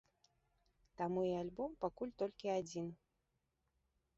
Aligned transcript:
Таму 1.01 1.21
і 1.27 1.33
альбом 1.41 1.75
пакуль 1.85 2.17
толькі 2.23 2.47
адзін. 2.59 2.87